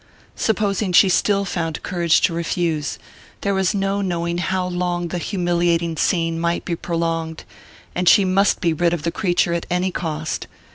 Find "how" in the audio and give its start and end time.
4.39-4.65